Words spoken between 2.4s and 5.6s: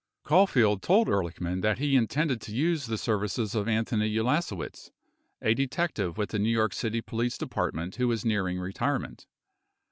to use the services of Anthony Ulasewicz, a